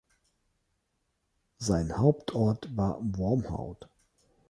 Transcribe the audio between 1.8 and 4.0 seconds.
Hauptort war Wormhout.